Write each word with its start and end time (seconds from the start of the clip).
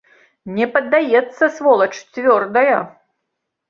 Не 0.59 0.67
паддаецца, 0.77 1.43
сволач, 1.59 1.91
цвёрдая. 2.13 2.85